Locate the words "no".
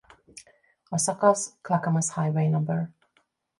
2.49-2.83